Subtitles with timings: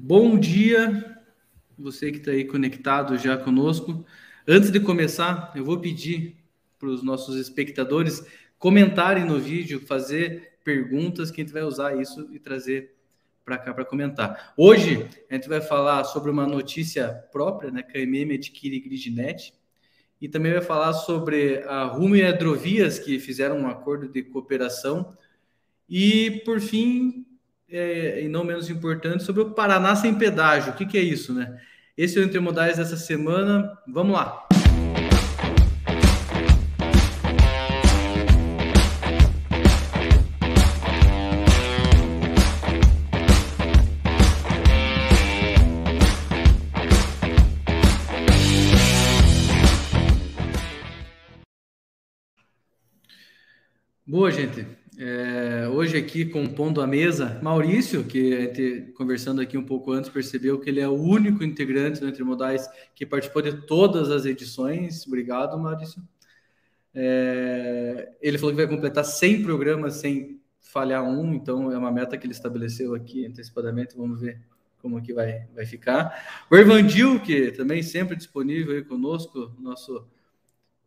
[0.00, 1.18] Bom dia,
[1.76, 4.06] você que está aí conectado já conosco.
[4.46, 6.36] Antes de começar, eu vou pedir
[6.78, 8.24] para os nossos espectadores
[8.60, 12.94] comentarem no vídeo, fazer perguntas que a gente vai usar isso e trazer
[13.44, 14.54] para cá para comentar.
[14.56, 17.82] Hoje a gente vai falar sobre uma notícia própria, né?
[17.82, 19.52] Que a MM adquire Gridnet
[20.20, 24.22] e também vai falar sobre a Rumo e a Hidrovias que fizeram um acordo de
[24.22, 25.18] cooperação
[25.88, 27.26] e por fim
[27.70, 30.72] é, e não menos importante, sobre o Paraná sem pedágio.
[30.72, 31.60] O que, que é isso, né?
[31.96, 33.76] Esse é o Intermodais dessa semana.
[33.86, 34.47] Vamos lá.
[56.22, 60.88] Aqui compondo a mesa, Maurício, que conversando aqui um pouco antes, percebeu que ele é
[60.88, 65.06] o único integrante do Entre Modais que participou de todas as edições.
[65.06, 66.02] Obrigado, Maurício.
[66.92, 72.18] É, ele falou que vai completar 100 programas sem falhar um, então é uma meta
[72.18, 73.96] que ele estabeleceu aqui antecipadamente.
[73.96, 74.40] Vamos ver
[74.82, 76.44] como que vai, vai ficar.
[76.50, 80.04] O Ervandil, que também sempre disponível aí conosco, nosso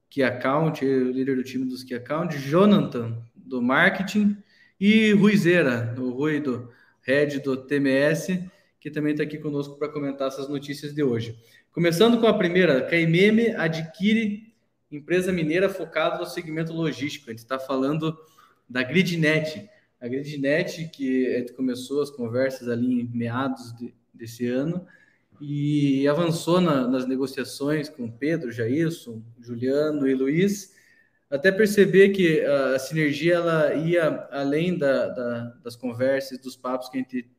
[0.09, 4.35] Key Account, líder do time dos Key Account, Jonathan, do marketing,
[4.81, 6.67] e Ruizeira, o Rui do
[7.03, 8.43] head do TMS,
[8.79, 11.37] que também está aqui conosco para comentar essas notícias de hoje.
[11.71, 14.51] Começando com a primeira, Caimeme adquire
[14.91, 17.29] empresa mineira focada no segmento logístico.
[17.29, 18.17] A gente está falando
[18.67, 19.69] da Gridnet.
[20.01, 24.83] A Gridnet, que começou as conversas ali em meados de, desse ano,
[25.39, 30.73] e avançou na, nas negociações com Pedro, Jairson, Juliano e Luiz,
[31.31, 36.97] até perceber que a sinergia ela ia além da, da, das conversas, dos papos que
[36.97, 37.29] a gente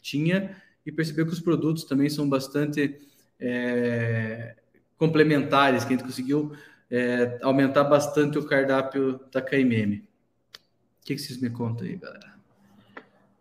[0.00, 2.96] tinha e perceber que os produtos também são bastante
[3.40, 4.54] é,
[4.96, 6.52] complementares, que a gente conseguiu
[6.88, 9.96] é, aumentar bastante o cardápio da KMM.
[9.96, 12.30] O que, que vocês me contam aí, galera?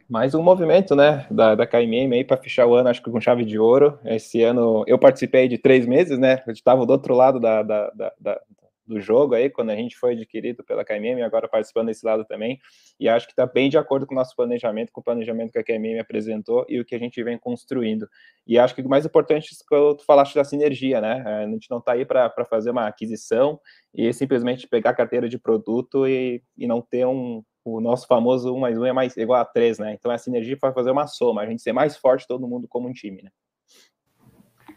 [0.09, 3.21] Mais um movimento, né, da, da KMM aí para fechar o ano, acho que com
[3.21, 3.99] chave de ouro.
[4.03, 7.91] Esse ano eu participei de três meses, né, eu estava do outro lado da, da,
[8.19, 8.41] da,
[8.89, 12.59] do jogo aí, quando a gente foi adquirido pela KMM, agora participando desse lado também,
[12.99, 15.59] e acho que está bem de acordo com o nosso planejamento, com o planejamento que
[15.59, 18.07] a KMM apresentou e o que a gente vem construindo.
[18.45, 21.23] E acho que o mais importante é que tu falaste da sinergia, né?
[21.25, 23.59] A gente não está aí para fazer uma aquisição
[23.93, 28.53] e simplesmente pegar a carteira de produto e, e não ter um, o nosso famoso
[28.53, 29.93] 1 mais 1 é mais igual a 3, né?
[29.93, 32.87] Então a sinergia vai fazer uma soma, a gente ser mais forte todo mundo como
[32.87, 33.29] um time, né?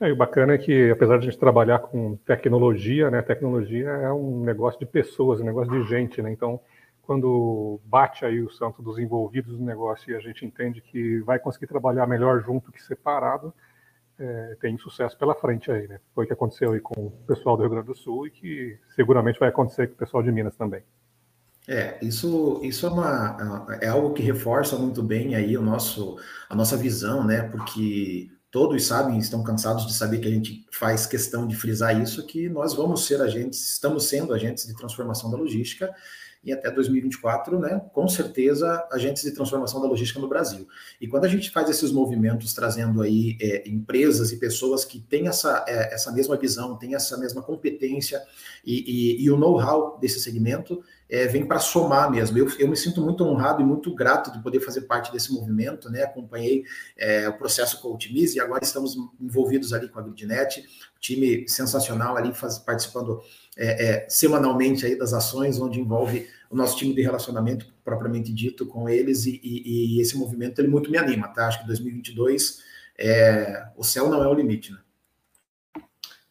[0.03, 3.89] É, e o bacana é que, apesar de a gente trabalhar com tecnologia, né, tecnologia
[3.89, 6.33] é um negócio de pessoas, um negócio de gente, né?
[6.33, 6.61] Então,
[7.03, 11.39] quando bate aí o santo dos envolvidos no negócio e a gente entende que vai
[11.39, 13.55] conseguir trabalhar melhor junto que separado,
[14.19, 16.01] é, tem sucesso pela frente aí, né?
[16.13, 18.77] Foi o que aconteceu aí com o pessoal do Rio Grande do Sul e que
[18.97, 20.83] seguramente vai acontecer com o pessoal de Minas também.
[21.69, 26.19] É, isso, isso é, uma, é algo que reforça muito bem aí o nosso,
[26.51, 27.43] a nossa visão, né?
[27.43, 32.25] Porque todos sabem, estão cansados de saber que a gente faz questão de frisar isso,
[32.27, 35.91] que nós vamos ser agentes, estamos sendo agentes de transformação da logística
[36.45, 40.69] e até 2024, né, com certeza, agentes de transformação da logística no Brasil.
[41.01, 45.29] E quando a gente faz esses movimentos trazendo aí é, empresas e pessoas que têm
[45.29, 48.21] essa, é, essa mesma visão, têm essa mesma competência
[48.67, 52.39] e, e, e o know-how desse segmento, é, vem para somar mesmo.
[52.39, 55.91] Eu, eu, me sinto muito honrado e muito grato de poder fazer parte desse movimento,
[55.91, 56.05] né?
[56.05, 56.65] Acompanhei
[56.97, 60.65] é, o processo com o Otimize e agora estamos envolvidos ali com a Gridnet,
[60.99, 63.21] time sensacional ali faz, participando
[63.59, 68.65] é, é, semanalmente aí das ações, onde envolve o nosso time de relacionamento propriamente dito
[68.65, 71.47] com eles e, e, e esse movimento ele muito me anima, tá?
[71.47, 72.61] Acho que 2022
[72.99, 74.79] é, o céu não é o limite, né?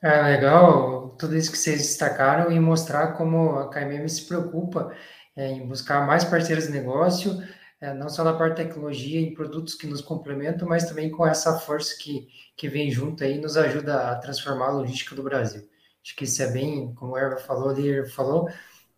[0.01, 4.91] É legal tudo isso que vocês destacaram e mostrar como a KMM se preocupa
[5.35, 7.39] é, em buscar mais parceiros de negócio,
[7.79, 11.25] é, não só na parte de tecnologia e produtos que nos complementam, mas também com
[11.25, 15.69] essa força que, que vem junto aí nos ajuda a transformar a logística do Brasil.
[16.04, 18.50] Acho que isso é bem, como o Erva falou, o falou,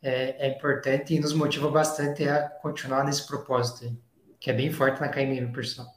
[0.01, 3.97] é, é, importante e nos motiva bastante a continuar nesse propósito aí,
[4.39, 5.87] que é bem forte na KMM, pessoal.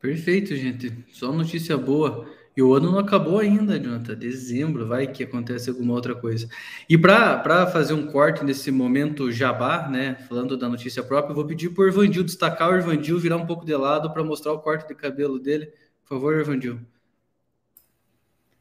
[0.00, 1.04] Perfeito, gente.
[1.10, 2.28] Só notícia boa.
[2.56, 4.14] E o ano não acabou ainda, Jonathan.
[4.14, 6.48] Dezembro, vai que acontece alguma outra coisa.
[6.88, 10.14] E para fazer um corte nesse momento jabá, né?
[10.26, 13.44] Falando da notícia própria, eu vou pedir para o Ervandil destacar o Ervandil, virar um
[13.44, 15.66] pouco de lado para mostrar o corte de cabelo dele.
[16.02, 16.80] Por favor, Ervandil.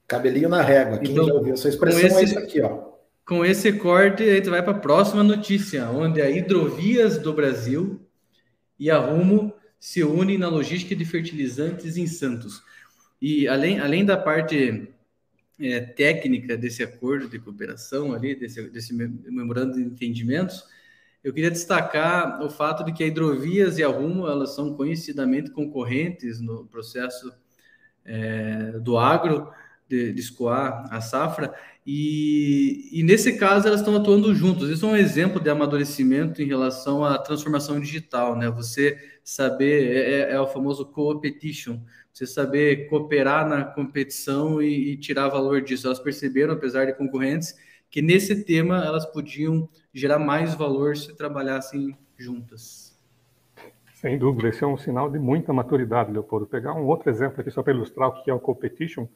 [0.05, 0.97] Cabelinho na régua.
[0.97, 2.95] Quem então, já ouviu essa expressão é esse, é isso aqui, ó.
[3.25, 8.01] Com esse corte, a gente vai para a próxima notícia, onde a Hidrovias do Brasil
[8.77, 12.61] e a Rumo se unem na logística de fertilizantes em Santos.
[13.27, 14.87] E além, além da parte
[15.59, 20.63] é, técnica desse acordo de cooperação ali, desse, desse memorando de entendimentos,
[21.23, 25.49] eu queria destacar o fato de que a Hidrovias e a Rumo elas são conhecidamente
[25.49, 27.33] concorrentes no processo
[28.05, 29.51] é, do agro
[29.89, 31.51] de, de, escoar a safra
[31.85, 34.69] e, e nesse caso elas estão atuando juntos.
[34.69, 38.49] Isso é um exemplo de amadurecimento em relação à transformação digital, né?
[38.49, 41.79] Você saber é, é, é o famoso co-petition,
[42.11, 45.85] você saber cooperar na competição e, e tirar valor disso.
[45.85, 47.53] Elas perceberam, apesar de concorrentes,
[47.89, 52.95] que nesse tema elas podiam gerar mais valor se trabalhassem juntas.
[53.93, 56.47] Sem dúvida, esse é um sinal de muita maturidade, Leopoldo.
[56.47, 59.07] Pegar um outro exemplo aqui só para ilustrar o que é o competition,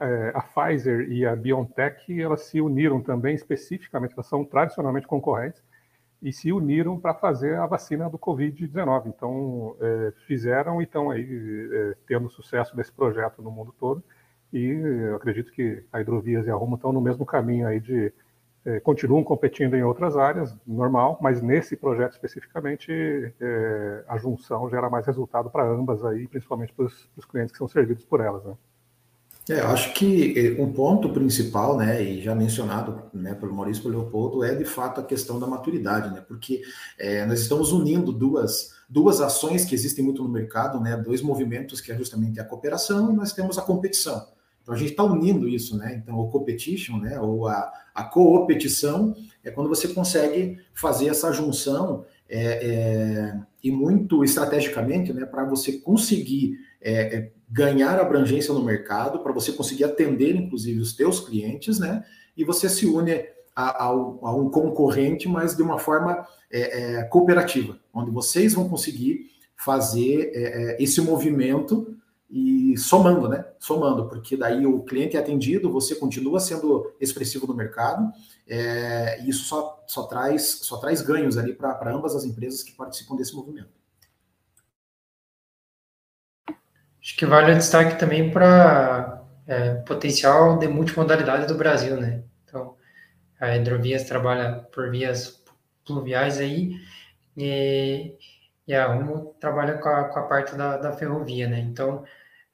[0.00, 5.62] é, a Pfizer e a BioNTech elas se uniram também especificamente, elas são tradicionalmente concorrentes
[6.22, 9.06] e se uniram para fazer a vacina do Covid-19.
[9.06, 14.02] Então, é, fizeram e estão aí é, tendo sucesso nesse projeto no mundo todo.
[14.52, 18.12] E eu acredito que a Hidrovias e a Rumo estão no mesmo caminho aí de
[18.64, 22.92] é, continuam competindo em outras áreas, normal, mas nesse projeto especificamente
[23.40, 27.68] é, a junção gera mais resultado para ambas aí, principalmente para os clientes que são
[27.68, 28.44] servidos por elas.
[28.44, 28.54] Né?
[29.50, 33.98] É, eu acho que um ponto principal, né, e já mencionado né, pelo Maurício pelo
[33.98, 36.62] Leopoldo, é de fato a questão da maturidade, né, porque
[36.96, 41.80] é, nós estamos unindo duas, duas ações que existem muito no mercado, né, dois movimentos
[41.80, 44.24] que é justamente a cooperação e nós temos a competição.
[44.62, 46.00] Então a gente está unindo isso, né?
[46.00, 47.18] Então o competition, né?
[47.18, 54.22] Ou a, a coopetição é quando você consegue fazer essa junção é, é, e muito
[54.22, 55.24] estrategicamente, né?
[55.24, 61.20] Para você conseguir é, ganhar abrangência no mercado, para você conseguir atender, inclusive, os teus
[61.20, 62.04] clientes, né?
[62.36, 67.02] E você se une a, a, a um concorrente, mas de uma forma é, é,
[67.04, 70.32] cooperativa, onde vocês vão conseguir fazer
[70.78, 71.94] esse movimento
[72.30, 73.44] e somando, né?
[73.58, 78.10] Somando, porque daí o cliente é atendido, você continua sendo expressivo no mercado,
[78.46, 82.72] é, e isso só, só, traz, só traz ganhos ali para ambas as empresas que
[82.72, 83.79] participam desse movimento.
[87.10, 92.22] Acho que vale o destaque também para é, potencial de multimodalidade do Brasil, né?
[92.44, 92.76] Então,
[93.40, 95.42] a Hidrovias trabalha por vias
[95.84, 96.76] pluviais aí,
[97.36, 98.14] e,
[98.64, 101.58] e a Rumo trabalha com a, com a parte da, da ferrovia, né?
[101.58, 102.04] Então,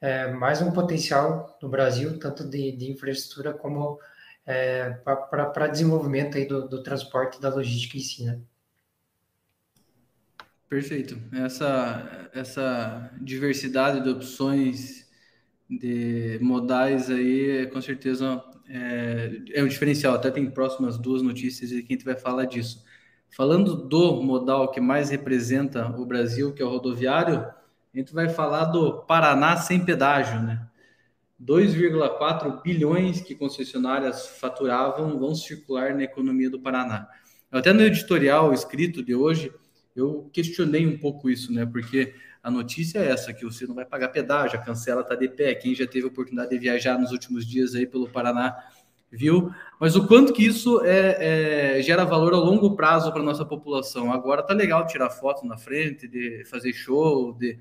[0.00, 4.00] é, mais um potencial no Brasil, tanto de, de infraestrutura como
[4.46, 4.88] é,
[5.50, 8.40] para desenvolvimento aí do, do transporte e da logística em si, né?
[10.68, 11.16] Perfeito.
[11.32, 15.06] Essa, essa diversidade de opções
[15.68, 20.14] de modais aí, com certeza, é, é um diferencial.
[20.14, 22.84] Até tem próximas duas notícias e que a gente vai falar disso.
[23.30, 28.28] Falando do modal que mais representa o Brasil, que é o rodoviário, a gente vai
[28.28, 30.66] falar do Paraná sem pedágio, né?
[31.42, 37.08] 2,4 bilhões que concessionárias faturavam vão circular na economia do Paraná.
[37.52, 39.52] Até no editorial escrito de hoje,
[39.96, 41.66] eu questionei um pouco isso, né?
[41.66, 45.28] Porque a notícia é essa, que você não vai pagar pedágio, a cancela está de
[45.28, 45.54] pé.
[45.54, 48.56] Quem já teve oportunidade de viajar nos últimos dias aí pelo Paraná
[49.10, 49.50] viu?
[49.80, 54.12] Mas o quanto que isso é, é gera valor a longo prazo para nossa população.
[54.12, 57.58] Agora tá legal tirar foto na frente, de fazer show, de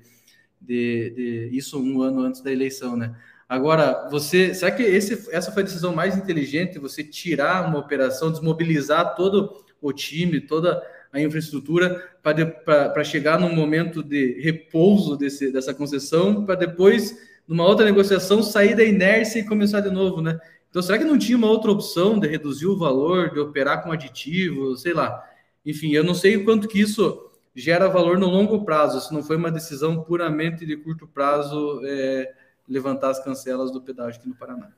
[0.60, 3.14] de, de, isso um ano antes da eleição, né?
[3.48, 6.80] Agora, você, será que esse, essa foi a decisão mais inteligente?
[6.80, 10.82] Você tirar uma operação, desmobilizar todo o time, toda
[11.12, 17.84] a infraestrutura para chegar num momento de repouso desse, dessa concessão, para depois, numa outra
[17.84, 20.38] negociação, sair da inércia e começar de novo, né?
[20.68, 23.92] Então, será que não tinha uma outra opção de reduzir o valor, de operar com
[23.92, 25.22] aditivo, sei lá?
[25.64, 29.22] Enfim, eu não sei o quanto que isso gera valor no longo prazo, se não
[29.22, 32.30] foi uma decisão puramente de curto prazo é,
[32.68, 34.70] levantar as cancelas do pedágio aqui no Paraná.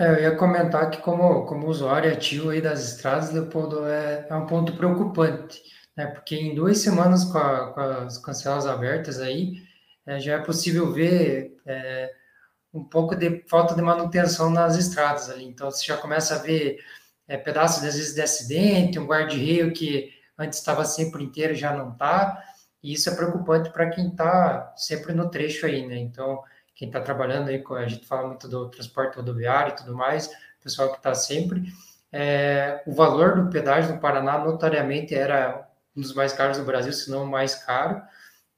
[0.00, 4.34] É, eu ia comentar que como, como usuário ativo aí das estradas, Leopoldo, é, é
[4.34, 5.62] um ponto preocupante,
[5.94, 6.06] né?
[6.06, 9.62] porque em duas semanas com, a, com as cancelas abertas aí,
[10.06, 12.10] é, já é possível ver é,
[12.72, 16.78] um pouco de falta de manutenção nas estradas ali, então você já começa a ver
[17.28, 21.92] é, pedaços, às vezes, de acidente, um guarda-reio que antes estava sempre inteiro, já não
[21.92, 22.42] está,
[22.82, 25.98] e isso é preocupante para quem está sempre no trecho aí, né?
[25.98, 26.42] Então,
[26.80, 30.30] quem está trabalhando aí, a gente fala muito do transporte rodoviário e tudo mais,
[30.62, 31.70] pessoal que está sempre,
[32.10, 36.90] é, o valor do pedágio no Paraná, notariamente, era um dos mais caros do Brasil,
[36.94, 38.00] se não o mais caro,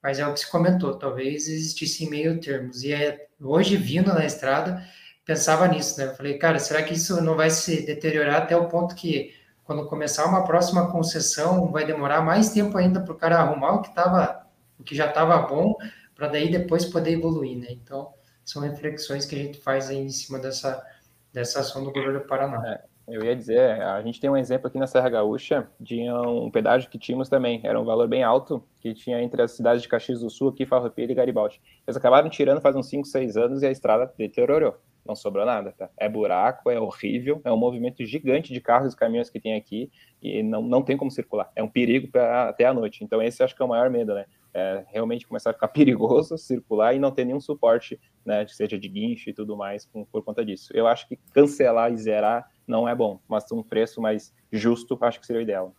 [0.01, 4.25] mas é o que se comentou, talvez existisse meio termos, e é, hoje, vindo na
[4.25, 4.81] estrada,
[5.25, 6.07] pensava nisso, né?
[6.07, 9.89] Eu falei, cara, será que isso não vai se deteriorar até o ponto que quando
[9.89, 13.89] começar uma próxima concessão, vai demorar mais tempo ainda para o cara arrumar o que
[13.89, 14.47] estava
[14.79, 15.77] o que já estava bom,
[16.15, 17.69] para daí depois poder evoluir, né?
[17.71, 18.13] Então,
[18.45, 20.85] são reflexões que a gente faz aí em cima dessa,
[21.33, 22.63] dessa ação do governo do Paraná.
[22.67, 26.51] É, eu ia dizer, a gente tem um exemplo aqui na Serra Gaúcha de um
[26.51, 29.89] pedágio que tínhamos também, era um valor bem alto, que tinha entre as cidades de
[29.89, 31.61] Caxias do Sul, aqui, Farroupilha e Garibaldi.
[31.87, 35.73] Eles acabaram tirando faz uns 5, 6 anos e a estrada deteriorou não sobrou nada,
[35.73, 35.91] tá?
[35.97, 39.91] É buraco, é horrível, é um movimento gigante de carros e caminhões que tem aqui
[40.23, 41.51] e não, não tem como circular.
[41.57, 43.03] É um perigo pra, até a noite.
[43.03, 44.27] Então esse acho que é o maior medo, né?
[44.55, 48.89] É realmente começar a ficar perigoso circular e não ter nenhum suporte, né, seja de
[48.89, 50.71] guincho e tudo mais por, por conta disso.
[50.75, 55.21] Eu acho que cancelar e zerar não é bom, mas um preço mais justo acho
[55.21, 55.75] que seria o ideal.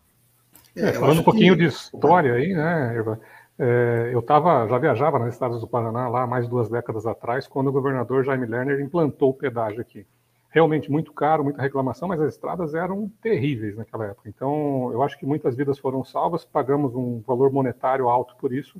[0.75, 1.61] É, falando um pouquinho que...
[1.61, 3.19] de história aí, né, Eva?
[3.57, 7.67] É, eu tava, já viajava nas estradas do Paraná lá mais duas décadas atrás, quando
[7.67, 10.05] o governador Jaime Lerner implantou o pedágio aqui.
[10.53, 14.29] Realmente muito caro, muita reclamação, mas as estradas eram terríveis naquela época.
[14.29, 18.79] Então, eu acho que muitas vidas foram salvas, pagamos um valor monetário alto por isso.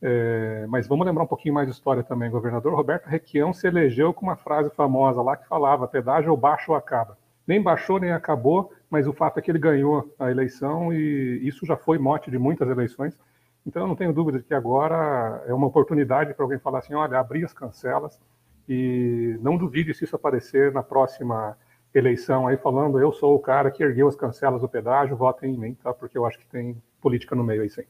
[0.00, 2.30] É, mas vamos lembrar um pouquinho mais de história também.
[2.30, 6.72] Governador Roberto Requião se elegeu com uma frase famosa lá que falava: pedágio ou baixa
[6.72, 7.18] ou acaba.
[7.46, 11.66] Nem baixou nem acabou, mas o fato é que ele ganhou a eleição e isso
[11.66, 13.14] já foi mote de muitas eleições
[13.66, 16.94] então, eu não tenho dúvida de que agora é uma oportunidade para alguém falar assim:
[16.94, 18.20] olha, abrir as cancelas
[18.68, 21.56] e não duvide se isso aparecer na próxima
[21.94, 25.58] eleição aí falando eu sou o cara que ergueu as cancelas do pedágio, votem em
[25.58, 25.92] mim, tá?
[25.92, 27.84] Porque eu acho que tem política no meio aí sim.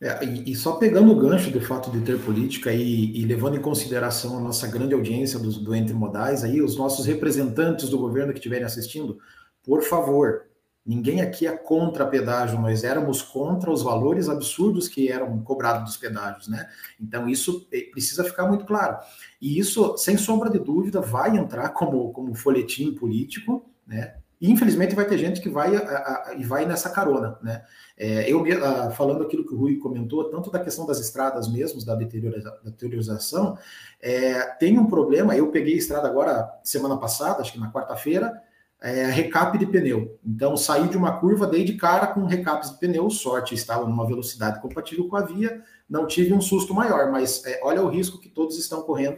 [0.00, 3.60] É, e, só pegando o gancho do fato de ter política e, e levando em
[3.60, 8.32] consideração a nossa grande audiência do, do Entre Modais, aí os nossos representantes do governo
[8.32, 9.18] que estiverem assistindo,
[9.62, 10.42] por favor,
[10.86, 15.96] Ninguém aqui é contra pedágio, nós éramos contra os valores absurdos que eram cobrados dos
[15.96, 16.68] pedágios, né?
[17.00, 18.98] Então isso eh, precisa ficar muito claro.
[19.40, 24.16] E isso, sem sombra de dúvida, vai entrar como, como folhetim político, né?
[24.38, 25.70] E infelizmente vai ter gente que vai
[26.36, 27.64] e vai nessa carona, né?
[27.96, 31.82] É, eu a, falando aquilo que o Rui comentou, tanto da questão das estradas mesmo,
[31.82, 33.56] da, deterioriza, deteriorização,
[34.02, 35.34] é, tem um problema.
[35.34, 38.38] Eu peguei a estrada agora semana passada, acho que na quarta-feira
[38.84, 40.18] é, recap de pneu.
[40.22, 44.06] Então, saí de uma curva, dei de cara com recapes de pneu, sorte, estava numa
[44.06, 48.20] velocidade compatível com a via, não tive um susto maior, mas é, olha o risco
[48.20, 49.16] que todos estão correndo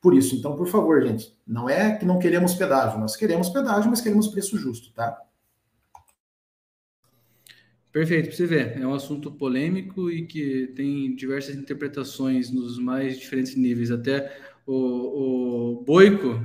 [0.00, 0.34] por isso.
[0.34, 4.28] Então, por favor, gente, não é que não queremos pedágio, nós queremos pedágio, mas queremos
[4.28, 5.14] preço justo, tá?
[7.92, 13.18] Perfeito, para você ver, é um assunto polêmico e que tem diversas interpretações nos mais
[13.18, 13.90] diferentes níveis.
[13.90, 14.34] Até
[14.66, 16.42] o, o Boico,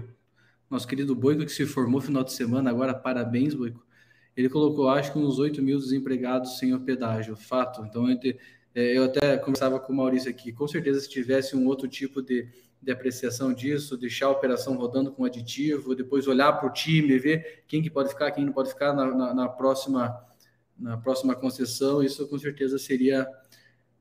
[0.69, 3.86] nosso querido Boico, que se formou final de semana, agora parabéns, Boico.
[4.36, 7.83] Ele colocou, acho que uns 8 mil desempregados sem o pedágio, fato.
[7.86, 8.07] Então,
[8.75, 12.21] é, eu até conversava com o Maurício aqui, com certeza se tivesse um outro tipo
[12.21, 12.47] de,
[12.79, 17.63] de apreciação disso, deixar a operação rodando com aditivo, depois olhar para o time, ver
[17.67, 20.24] quem que pode ficar, quem não pode ficar na, na, na, próxima
[20.77, 23.27] na próxima concessão, isso com certeza seria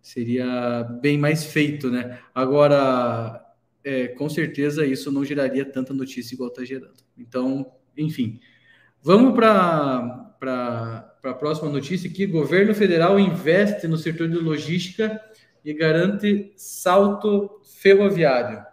[0.02, 2.20] seria bem mais feito, né?
[2.34, 3.45] Agora,
[3.86, 6.96] é, com certeza isso não geraria tanta notícia igual está gerando.
[7.16, 8.40] Então, enfim,
[9.00, 12.26] vamos para a próxima notícia aqui.
[12.26, 15.22] Governo federal investe no setor de logística
[15.64, 18.58] e garante salto ferroviário.
[18.58, 18.64] O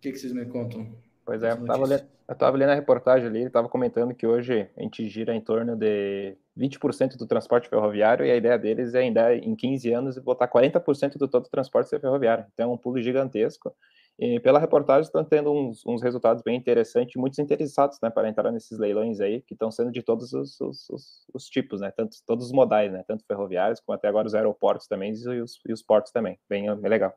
[0.00, 0.96] que, que vocês me contam?
[1.24, 4.82] Pois é, eu estava lendo, lendo a reportagem ali, ele estava comentando que hoje a
[4.82, 9.34] gente gira em torno de 20% do transporte ferroviário e a ideia deles é ainda
[9.34, 12.44] em 15 anos botar 40% do todo o transporte ser ferroviário.
[12.52, 13.72] Então é um pulo gigantesco.
[14.18, 18.50] E pela reportagem estão tendo uns, uns resultados bem interessantes, muitos interessados, né, para entrar
[18.50, 22.16] nesses leilões aí, que estão sendo de todos os, os, os, os, tipos, né, tanto,
[22.26, 25.72] todos os modais, né, tanto ferroviários como até agora os aeroportos também e os, e
[25.72, 27.14] os portos também, bem, bem legal.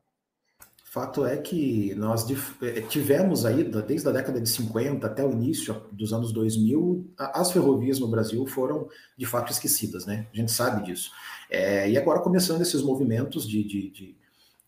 [0.92, 2.30] Fato é que nós
[2.62, 7.50] eh, tivemos aí, desde a década de 50 até o início dos anos 2000, as
[7.50, 10.28] ferrovias no Brasil foram de fato esquecidas, né?
[10.34, 11.10] A gente sabe disso.
[11.50, 14.18] É, e agora começando esses movimentos de, de, de,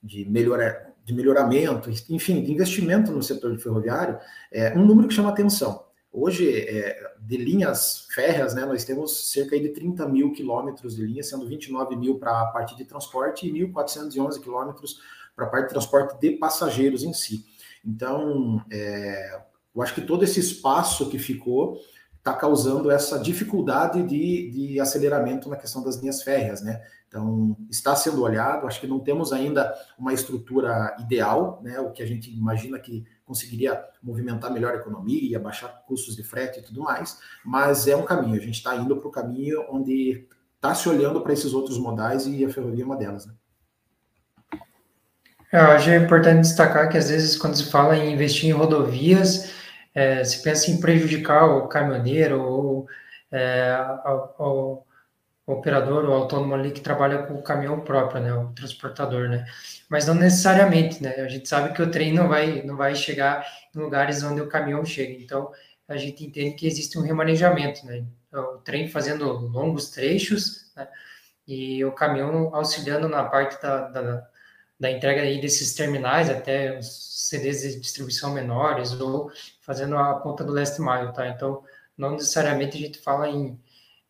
[0.01, 4.17] de, melhora, de melhoramento, enfim, de investimento no setor ferroviário,
[4.49, 5.83] é um número que chama atenção.
[6.09, 11.21] Hoje, é, de linhas férreas, né, nós temos cerca de 30 mil quilômetros de linha,
[11.21, 15.01] sendo 29 mil para a parte de transporte e 1.411 quilômetros
[15.35, 17.45] para a parte de transporte de passageiros em si.
[17.85, 19.41] Então, é,
[19.75, 21.77] eu acho que todo esse espaço que ficou
[22.17, 26.81] está causando essa dificuldade de, de aceleramento na questão das linhas férreas, né?
[27.07, 31.79] Então, está sendo olhado, acho que não temos ainda uma estrutura ideal, né?
[31.81, 36.59] O que a gente imagina que conseguiria movimentar melhor a economia, baixar custos de frete
[36.59, 40.25] e tudo mais, mas é um caminho, a gente está indo para o caminho onde
[40.55, 43.33] está se olhando para esses outros modais e a ferrovia é uma delas, né?
[45.53, 49.53] Eu acho importante destacar que às vezes quando se fala em investir em rodovias,
[49.93, 52.87] é, se pensa em prejudicar o caminhoneiro ou,
[53.31, 53.77] é,
[55.45, 59.45] operador ou autônomo ali que trabalha com o caminhão próprio, né, o transportador, né?
[59.89, 61.11] Mas não necessariamente, né?
[61.17, 63.45] A gente sabe que o trem não vai não vai chegar
[63.75, 65.13] em lugares onde o caminhão chega.
[65.21, 65.51] Então,
[65.87, 68.03] a gente entende que existe um remanejamento, né?
[68.33, 70.87] O trem fazendo longos trechos, né?
[71.47, 74.27] E o caminhão auxiliando na parte da, da,
[74.83, 80.43] da entrega aí desses terminais até os CDs de distribuição menores ou fazendo a ponta
[80.43, 81.25] do last mile, tá?
[81.29, 81.63] Então,
[81.97, 83.57] não necessariamente a gente fala em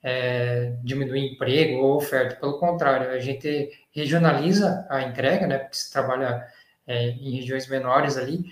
[0.02, 2.38] é, diminuir emprego ou oferta.
[2.38, 6.44] Pelo contrário, a gente regionaliza a entrega, né, porque se trabalha
[6.88, 8.44] é, em regiões menores ali,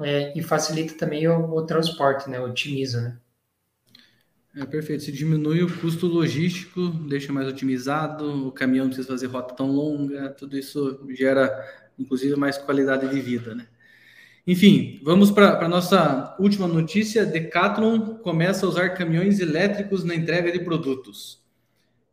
[0.00, 3.16] é, e facilita também o, o, transporte, né, otimiza, né.
[4.54, 5.04] É perfeito.
[5.04, 9.70] Se diminui o custo logístico, deixa mais otimizado, o caminhão não precisa fazer rota tão
[9.70, 11.50] longa, tudo isso gera,
[11.98, 13.68] inclusive, mais qualidade de vida, né?
[14.46, 17.24] Enfim, vamos para a nossa última notícia.
[17.24, 21.40] Decathlon começa a usar caminhões elétricos na entrega de produtos.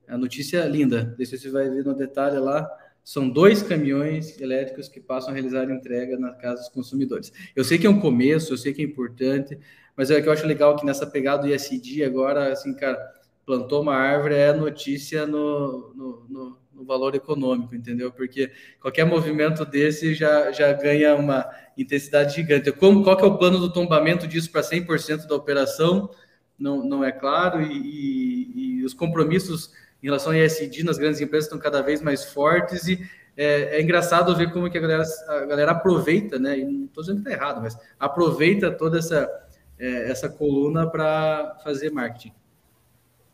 [0.07, 1.15] É a notícia linda.
[1.17, 2.69] Deixa você vai ver no detalhe lá.
[3.03, 7.31] São dois caminhões elétricos que passam a realizar entrega na casa dos consumidores.
[7.55, 9.57] Eu sei que é um começo, eu sei que é importante,
[9.97, 12.97] mas é que eu acho legal que nessa pegada do ISD agora, assim, cara,
[13.43, 18.11] plantou uma árvore é notícia no, no, no, no valor econômico, entendeu?
[18.11, 22.71] Porque qualquer movimento desse já, já ganha uma intensidade gigante.
[22.71, 26.11] Como, qual que é o plano do tombamento disso para 100% da operação?
[26.59, 29.71] Não, não é claro, e, e, e, os compromissos
[30.03, 32.99] em relação a ESG nas grandes empresas estão cada vez mais fortes, e
[33.35, 36.59] é, é engraçado ver como que a galera, a galera aproveita, né?
[36.59, 39.29] E não estou dizendo que está errado, mas aproveita toda essa,
[39.79, 42.33] é, essa coluna para fazer marketing.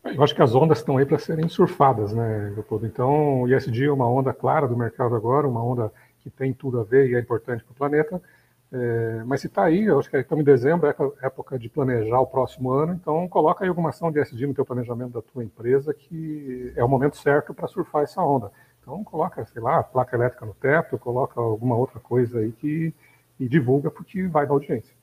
[0.04, 2.86] Eu acho que as ondas estão aí para serem surfadas, né, Leopoldo?
[2.86, 6.78] Então, o ISD é uma onda clara do mercado agora, uma onda que tem tudo
[6.78, 8.22] a ver e é importante para o planeta.
[8.70, 12.20] É, mas se está aí, eu acho que estamos em dezembro, é época de planejar
[12.20, 15.44] o próximo ano, então coloca aí alguma ação de SD no teu planejamento da tua
[15.44, 18.50] empresa, que é o momento certo para surfar essa onda.
[18.82, 22.92] Então coloca, sei lá, placa elétrica no teto, coloca alguma outra coisa aí que
[23.38, 24.94] e divulga porque vai dar audiência.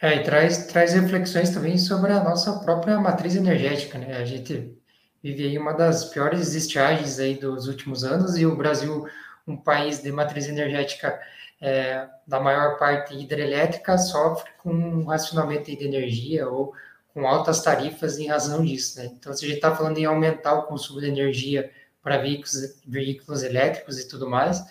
[0.00, 4.16] É, e traz, traz reflexões também sobre a nossa própria matriz energética, né?
[4.16, 4.78] A gente
[5.22, 9.06] vive aí uma das piores estiagens aí dos últimos anos e o Brasil
[9.48, 11.18] um país de matriz energética
[11.60, 16.72] é, da maior parte hidrelétrica, sofre com um racionamento de energia ou
[17.12, 18.98] com altas tarifas em razão disso.
[18.98, 19.10] Né?
[19.18, 21.70] Então, se a gente está falando em aumentar o consumo de energia
[22.02, 24.64] para veículos, veículos elétricos e tudo mais,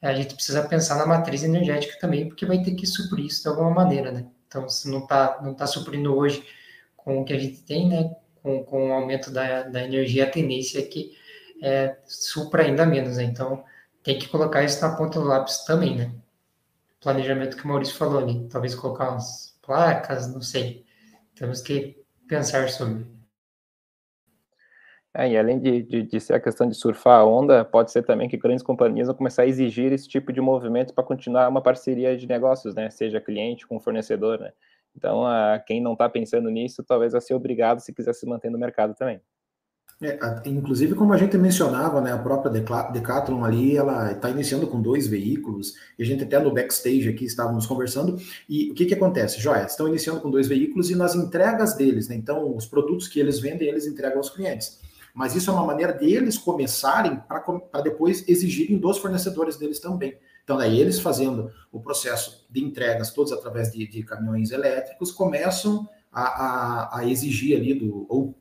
[0.00, 3.48] a gente precisa pensar na matriz energética também, porque vai ter que suprir isso de
[3.48, 4.10] alguma maneira.
[4.10, 4.24] Né?
[4.50, 6.44] Então, se não está não tá suprindo hoje
[6.96, 10.30] com o que a gente tem, né, com, com o aumento da, da energia, a
[10.30, 11.16] tendência é que
[11.62, 13.16] é, supra ainda menos.
[13.16, 13.22] Né?
[13.22, 13.62] Então,
[14.02, 16.12] tem que colocar isso na ponta do lápis também, né?
[17.00, 20.84] Planejamento que o Maurício falou ali, talvez colocar umas placas, não sei.
[21.34, 23.06] Temos que pensar sobre.
[25.12, 28.02] É, e além de, de, de, ser a questão de surfar a onda, pode ser
[28.04, 31.60] também que grandes companhias vão começar a exigir esse tipo de movimento para continuar uma
[31.60, 32.88] parceria de negócios, né?
[32.90, 34.52] Seja cliente com fornecedor, né?
[34.96, 38.50] Então, a, quem não está pensando nisso, talvez vai ser obrigado se quiser se manter
[38.50, 39.20] no mercado também.
[40.02, 44.80] É, inclusive, como a gente mencionava, né, a própria Decathlon ali, ela está iniciando com
[44.80, 48.16] dois veículos, e a gente até no backstage aqui estávamos conversando,
[48.48, 49.38] e o que que acontece?
[49.38, 53.20] Joia, estão iniciando com dois veículos e nas entregas deles, né, então os produtos que
[53.20, 54.80] eles vendem, eles entregam aos clientes.
[55.14, 60.16] Mas isso é uma maneira deles começarem para depois exigirem dos fornecedores deles também.
[60.44, 65.88] Então, daí eles fazendo o processo de entregas todos através de, de caminhões elétricos, começam
[66.10, 68.34] a, a, a exigir ali do, ou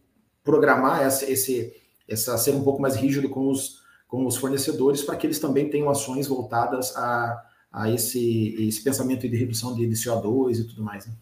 [0.44, 1.74] programar essa, esse,
[2.08, 5.70] essa ser um pouco mais rígido com os, com os fornecedores para que eles também
[5.70, 10.84] tenham ações voltadas a, a esse, esse pensamento de redução de, de CO2 e tudo
[10.84, 11.06] mais.
[11.06, 11.14] Né?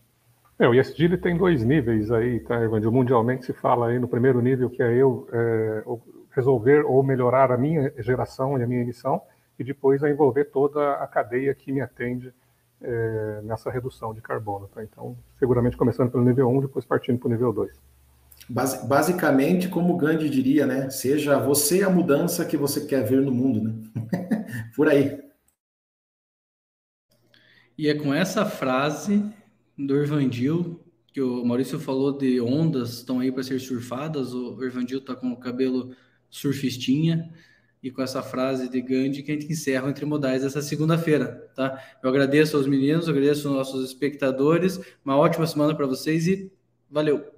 [0.60, 2.92] É, o ESG tem dois níveis aí, tá, Evangelho?
[2.92, 5.84] Mundialmente se fala aí no primeiro nível, que é eu é,
[6.36, 9.22] resolver ou melhorar a minha geração e a minha emissão,
[9.60, 12.34] e depois a envolver toda a cadeia que me atende
[12.82, 14.68] é, nessa redução de carbono.
[14.68, 14.84] Tá?
[14.84, 17.72] Então, seguramente começando pelo nível 1, depois partindo para o nível 2.
[18.50, 20.90] Basicamente, como Gandhi diria, né?
[20.90, 23.74] Seja você a mudança que você quer ver no mundo, né?
[24.76, 25.20] Por aí.
[27.78, 29.24] E é com essa frase
[29.78, 30.82] do Irvandil,
[31.14, 35.32] que o Maurício falou de ondas estão aí para ser surfadas, o Irvandil está com
[35.32, 35.96] o cabelo
[36.30, 37.32] surfistinha,
[37.82, 41.50] e com essa frase de Gandhi que a gente encerra o Entre Modais essa segunda-feira,
[41.56, 41.82] tá?
[42.02, 46.52] Eu agradeço aos meninos, agradeço aos nossos espectadores, uma ótima semana para vocês e
[46.90, 47.37] valeu!